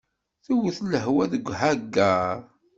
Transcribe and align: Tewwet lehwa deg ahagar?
Tewwet 0.45 0.77
lehwa 0.91 1.23
deg 1.33 1.45
ahagar? 1.53 2.37